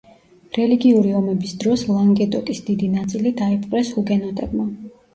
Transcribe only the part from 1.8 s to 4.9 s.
ლანგედოკის დიდი ნაწილი დაიპყრეს ჰუგენოტებმა.